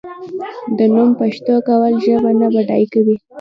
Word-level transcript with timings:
د 0.77 0.79
نوم 0.93 1.09
پښتو 1.19 1.55
کول 1.67 1.93
ژبه 2.05 2.31
نه 2.39 2.47
بډای 2.53 2.83
کوي. 2.93 3.15